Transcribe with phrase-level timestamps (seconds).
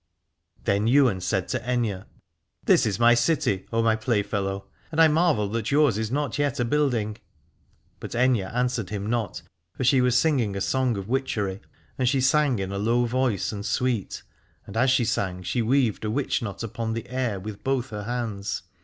[0.63, 2.05] Then Ywain said to Aithne:
[2.65, 6.59] This is my city, O my playfellow, and I marvel that yours is not yet
[6.59, 7.19] a building.
[7.99, 9.43] But Aithne an swered him not,
[9.75, 11.61] for she was singing a song of witchery:
[11.99, 14.23] and she sang in a low voice and sweet,
[14.65, 18.05] and as she sang she weaved a witch knot upon the air with both her
[18.05, 18.63] hands.